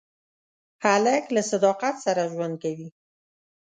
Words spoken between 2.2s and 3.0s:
ژوند کوي.